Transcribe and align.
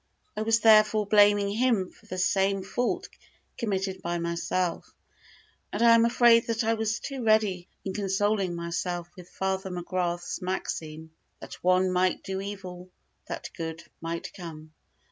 I 0.35 0.41
was 0.41 0.61
therefore 0.61 1.05
blaming 1.05 1.49
him 1.49 1.91
for 1.91 2.07
the 2.07 2.17
same 2.17 2.63
fault 2.63 3.07
committed 3.55 4.01
by 4.01 4.17
myself; 4.17 4.95
and 5.71 5.83
I 5.83 5.93
am 5.93 6.05
afraid 6.05 6.47
that 6.47 6.63
I 6.63 6.73
was 6.73 6.99
too 6.99 7.21
ready 7.23 7.67
in 7.85 7.93
consoling 7.93 8.55
myself 8.55 9.09
with 9.15 9.29
Father 9.29 9.69
McGrath's 9.69 10.41
maxim, 10.41 11.11
"That 11.39 11.63
one 11.63 11.91
might 11.91 12.23
do 12.23 12.41
evil, 12.41 12.89
that 13.27 13.51
good 13.55 13.83
might 14.01 14.33
come." 14.33 14.73